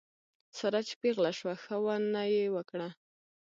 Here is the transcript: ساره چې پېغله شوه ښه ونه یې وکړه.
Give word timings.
ساره 0.57 0.81
چې 0.87 0.93
پېغله 1.01 1.31
شوه 1.39 1.53
ښه 1.63 1.75
ونه 1.83 2.23
یې 2.33 2.45
وکړه. 2.55 2.89